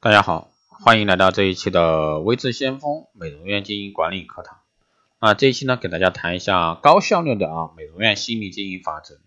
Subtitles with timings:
[0.00, 4.58] 大家好，欢迎来到这一期的微智先锋美容院经营管理课堂。
[5.18, 9.18] 啊，这一期呢，给大家谈一下高效率的啊美容院心理经营法则。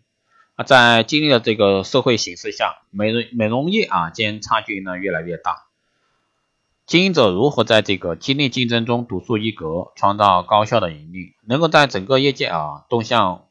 [0.56, 5.66] 啊，在经历了这个社会形势下，美容美容业啊间差距呢越来越大。
[6.86, 11.34] 经营者如何在这个激烈竞争中独树一格，创造高效的盈利？
[11.46, 13.48] 能够在整个业界啊动向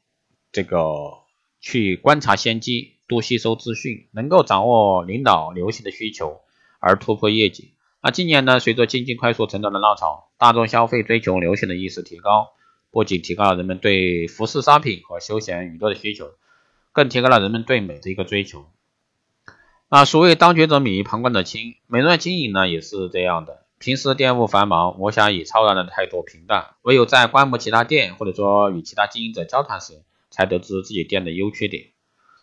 [0.53, 1.19] 这个
[1.61, 6.41] 去观察先机，多吸收资讯，能够掌握领导流行的需求。
[6.81, 7.75] 而突破业绩。
[8.03, 12.49] 那今年呢，随着经济快速成长的浪潮，大众消费追求流行的意识提高，
[12.91, 16.31] 不仅提高了人们对服饰商品和休闲娱乐的需求，
[16.93, 18.65] 更提高了人们对美的一个追求。
[19.91, 23.67] 啊，所谓当局者迷，旁观者清，美容院经营呢也是这样的。
[23.79, 31.89] 平时店务繁忙，我想以超然的态度平淡，唯有在观摩其他店或者说与其他经营者交谈时，才得知自己店的优缺点。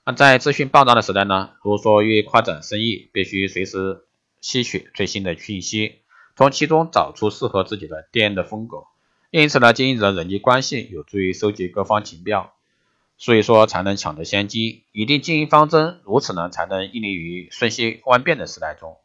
[0.05, 4.03] 那在资讯爆炸的时代呢，如果说欲扩展生意，必须随时。
[4.47, 5.95] 吸取最新的讯息，
[6.37, 8.85] 从其中找出适合自己的店的风格。
[9.29, 12.53] 因此呢，经营者人际关系有助于收集各方情报，
[13.17, 18.95] 所以说才能抢得先机，拟定经营方针，如此呢才能屹立于瞬息万变的时代中。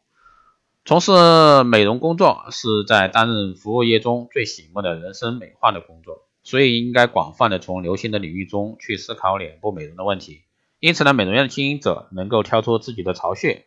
[0.85, 10.43] 从事美容工作是在担任服务业中最醒目的人生美化的工作，所以应该广泛的从流行的领域中去思考脸部美容的问题。
[10.79, 13.65] 因此呢，美容院的经营者能够挑出自己的巢穴。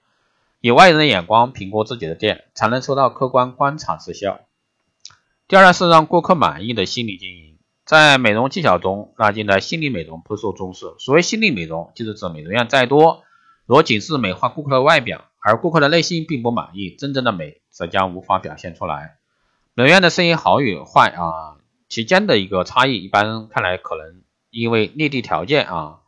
[0.66, 4.40] 以外人的眼光评估自己的店，才能收到客观观察之效。
[5.46, 10.86] 第二呢是让顾客满意的心理经营，在美容技巧中，那近的心理美容颇受重视。
[10.98, 13.22] 所谓心理美容，就是指美容院再多，
[13.64, 19.18] 若仅是美化顾客的外表，而顾客的内心并不满意，真正的美则将无法表现出来。
[19.74, 26.00] 美容院的生意好与坏啊，其间的一个差异，一般看来可能因为内地条件啊。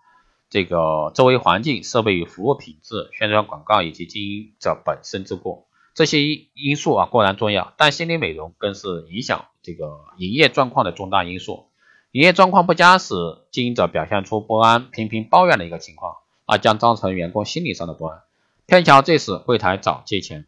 [0.50, 6.22] 这个周围环境、设备与服务品质、宣传广告以及经营者本身之过，这些
[6.54, 11.66] 因素啊固然重要，但心理美容更是影响这个营业状况的重大因素。
[12.12, 13.14] 营业状况不佳时，
[13.50, 18.22] 经营者表现出不安、频频抱怨的一个情况，啊，将造成员工心理上的不安。
[18.66, 20.46] 偏巧这时柜台找借钱，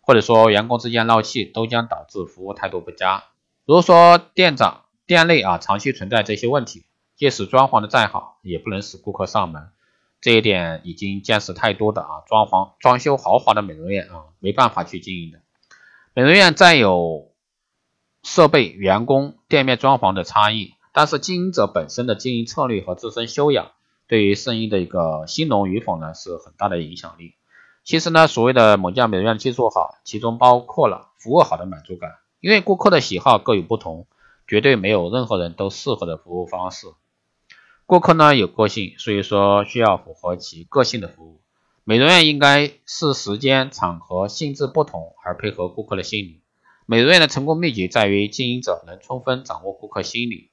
[0.00, 3.24] 或者说员工之间闹气，都将导致服务态度不佳。
[3.64, 6.84] 如果说店长店内啊长期存在这些问题，
[7.18, 9.70] 即使装潢的再好，也不能使顾客上门。
[10.20, 15.40] 这一点已经见识太多的啊，装潢装修豪华的美容院啊，没办法去经营的。
[16.14, 17.32] 美容院再有
[18.22, 23.72] 设备、员工、店面装潢的差异，但是经营者本身的经营策略和自身修养，
[24.06, 27.34] 对于生意的一个兴隆与否呢，是很大的影响力。
[27.82, 34.06] 其实呢，所谓的某家美容院技术好，其中包括了服务好的满足感，因为顾客的喜好各有不同，
[34.46, 36.86] 绝对没有任何人都适合的服务方式。
[37.88, 41.40] 顾客呢有个性，所以说需要符合其个性的服务。
[41.84, 46.42] 美容院应该是时间、场合、性质不同而配合顾客的心理。
[46.84, 50.50] 美容院的成功秘诀在于经营者能充分掌握顾客心理，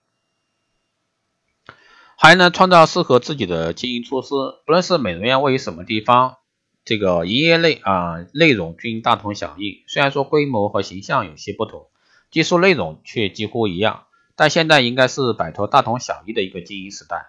[2.16, 4.29] 还能创造适合自己的经营措施。
[4.66, 6.38] 不论是美容院位于什么地方，
[6.85, 9.84] 这个营业内啊内容均大同小异。
[9.88, 11.88] 虽然说规模和形象有些不同，
[12.31, 14.04] 技术内容却几乎一样。
[14.35, 17.28] 但现在应该是摆脱大同小异的一个经营时代，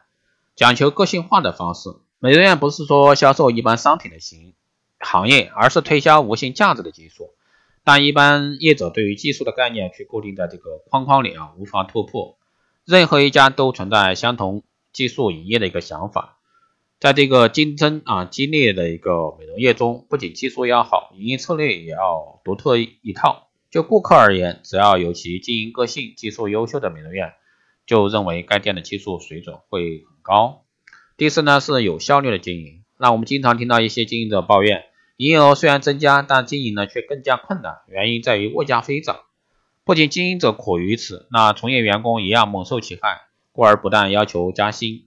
[0.55, 1.91] 讲求个性化的方式。
[2.19, 4.55] 美容院不是说销售一般商品的行
[4.99, 7.31] 行业，而是推销无形价值的技术。
[7.85, 12.37] 但一般业者对于技术的概念却固定在这个框框里啊，无法突破。
[12.85, 16.39] 任何一家都存在相同技术营业的一个想法，
[16.99, 23.46] 在这个竞争啊激烈的一个美容业中，不仅技术要好，营业策略也要独特一套。
[23.77, 27.35] 就顾客而言，只要有其经营个性、技术优秀的美容院，
[27.85, 30.65] 就认为该店的技术水准会很高。
[31.19, 32.85] 第四呢，是有效率的经营。
[32.97, 34.87] 那我们经常听到一些经营者抱怨，
[35.19, 39.15] 营业额虽然增加，但经营呢却更加困难，原因在于物价飞涨。
[39.85, 45.05] 不仅经营者苦于此，那从业员工一样猛受其害，故而不但要求加薪，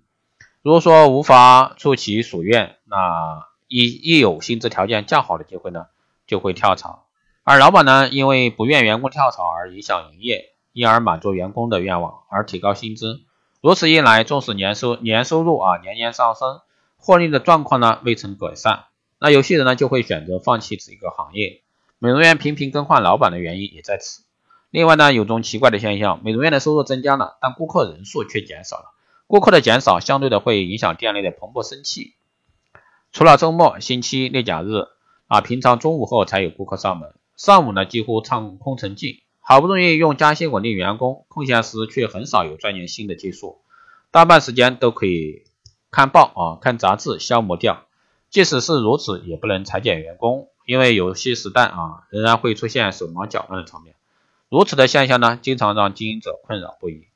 [0.62, 5.88] 如果说无法出其所愿，那一一有薪资条件较好的机会呢，
[6.28, 7.09] 就会跳槽。
[7.50, 13.22] 而老板呢，因为不愿员工跳槽而影响营业，因而满足员工的愿望而提高薪资。
[13.60, 16.62] 如此一来，纵使年收年收入啊年年上升，
[16.98, 18.84] 获利的状况呢未曾改善，
[19.18, 21.63] 那有些人呢就会选择放弃这一个行业。
[21.98, 24.22] 美容院频频更换老板的原因也在此。
[24.69, 28.94] 另外呢，有种奇怪的现象，美容院的收入增加了，但顾客人数却减少了。
[29.25, 32.13] 顾客的减少，相对的会影响店内的蓬勃生气。
[33.12, 34.86] 除了周末、星期例、假日
[35.25, 37.12] 啊，平常中午后才有顾客上门。
[37.39, 43.62] 上午呢几乎唱空城计，好不容易用加薪稳定员工，空闲时却很少有钻研新的技术，
[44.12, 45.44] 大半时间都可以
[45.89, 47.86] 看报啊看杂志消磨掉。
[48.30, 53.95] 即使是如此，也不能裁减员工，因为有些时代啊，仍然会出现手忙脚乱的场面。
[54.50, 57.07] 如此的现象呢，经常让经营者困扰不已。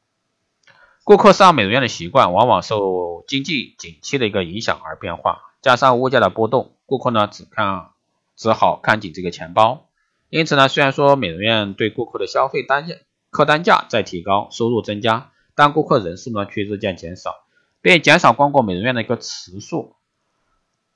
[1.04, 7.90] 顾客上美容院的习惯，往往受经济景气的一个影响而变化，加上物价的波动，顾客呢只看
[8.38, 9.90] 只好看紧这个钱包。
[10.34, 12.96] 因此呢，虽然说美容院对顾客的消费单价
[13.30, 17.36] 客单价在提高，收入增加，但顾客人数呢却日渐减少，
[17.84, 19.96] 并减少光顾美容院的一个次数。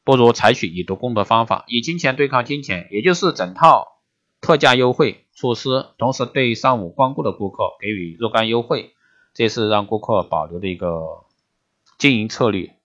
[0.04, 4.00] 不如采取以毒攻毒方法，以金钱对抗金钱，也就是整套
[4.42, 8.96] 特价优惠措施，同时对上午光顾的顾客给予若干优惠，
[9.36, 11.26] 这是让顾客保留的一个
[12.00, 12.76] 经营策略。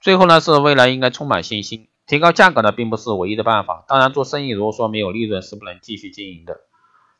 [0.00, 3.84] 最后呢，是未来应该充满信心，提高价格呢并不是唯一的办法。
[3.86, 6.62] 当然，做生意如果说没有利润，是不能继续经营的。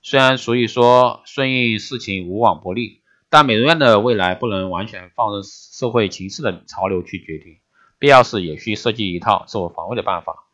[0.00, 7.58] 虽然所以说顺应事情无往不利，但美容院的未来不能完全放任社会形势的潮流去决定。
[7.98, 10.44] 必要时也需设计一套自我防卫的办法。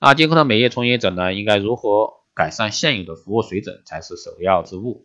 [0.00, 5.04] 那今后的美业从业者呢，应该如何改善现有的服务水准才是首要之务。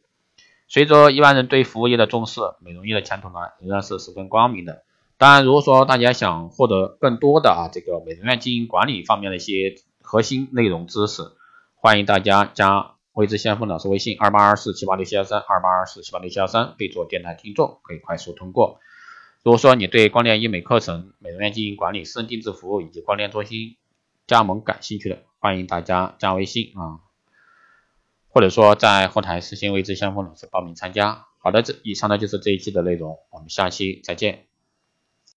[0.69, 4.83] 随着一般人对服务业的重视，美容业的前途呢仍然是十分光明的。
[5.21, 11.21] 当然，如果说大家想获得更多的啊这个美容院经营管理方面的一些核心内容知识，
[11.75, 18.79] 欢迎大家加未知先锋老师微信二八二四七八六七幺三二八二四七八六七幺三，备注电台听众，可以快速通过。
[19.43, 23.77] 如果说你对光电医美课程、美容院经营管理、私人定制服务以及光电中心
[24.25, 27.05] 加盟感兴趣的，欢迎大家加微信啊，
[28.27, 31.27] 或者说在后台私信未知相锋老师报名参加。
[31.37, 34.47] 好的，这以上呢就是这一期的内容，我们下期再见。